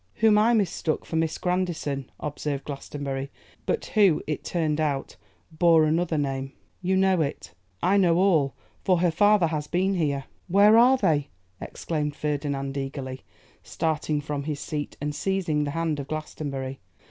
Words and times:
'Whom 0.15 0.35
I 0.39 0.55
mistook 0.55 1.05
for 1.05 1.15
Miss 1.15 1.37
Grandison,' 1.37 2.09
observed 2.19 2.63
Glastonbury, 2.63 3.29
'but 3.67 3.85
who, 3.93 4.23
it 4.25 4.43
turned 4.43 4.81
out, 4.81 5.15
bore 5.51 5.83
another 5.83 6.17
name.' 6.17 6.53
'You 6.81 6.97
know 6.97 7.21
it?' 7.21 7.53
'I 7.83 7.97
know 7.97 8.17
all; 8.17 8.55
for 8.83 9.01
her 9.01 9.11
father 9.11 9.45
has 9.45 9.67
been 9.67 9.93
here.' 9.93 10.23
'Where 10.47 10.75
are 10.75 10.97
they?' 10.97 11.29
exclaimed 11.61 12.15
Ferdinand 12.15 12.75
eagerly, 12.77 13.21
starting 13.61 14.21
from 14.21 14.41
his 14.45 14.59
seat 14.59 14.97
and 14.99 15.13
seizing 15.13 15.65
the 15.65 15.69
hand 15.77 15.99
of 15.99 16.07
Glastonbury. 16.07 16.79